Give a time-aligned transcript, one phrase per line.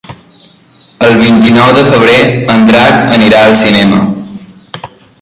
[1.07, 2.17] El vint-i-nou de febrer
[2.55, 4.05] en Drac anirà al cinema.